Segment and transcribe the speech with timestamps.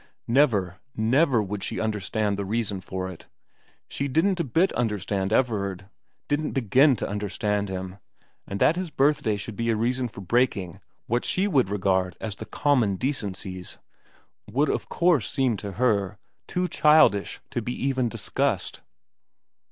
[0.27, 3.27] Never, never would she understand the reason for it.
[3.87, 5.89] She didn't a bit understand Everard,
[6.27, 7.99] didn't begin to understand him,
[8.47, 12.35] and that his birthday should be a reason for breaking what she would regard as
[12.35, 13.59] the common xn VERA
[14.49, 18.81] 137 decencies would of course only seem to her too childish to be even discussed.